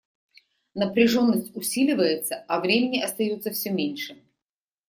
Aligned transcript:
Напряженность 0.73 1.55
усиливается, 1.55 2.43
а 2.47 2.59
времени 2.59 3.03
остается 3.03 3.51
все 3.51 3.69
меньше. 3.69 4.17